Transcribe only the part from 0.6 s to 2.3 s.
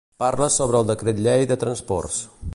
el decret llei de transports.